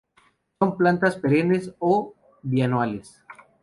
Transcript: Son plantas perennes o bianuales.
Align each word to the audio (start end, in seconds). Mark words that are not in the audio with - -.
Son 0.57 0.77
plantas 0.77 1.15
perennes 1.15 1.75
o 1.77 2.15
bianuales. 2.41 3.21